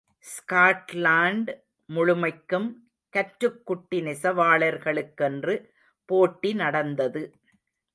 Scotland 0.25 1.51
முழுமைக்கும், 1.89 2.67
கற்றுக்குட்டி 3.13 3.99
நெசவாளர்களுக்கென்று 4.01 5.55
போட்டி 6.09 6.53
நடந்தது. 6.53 7.23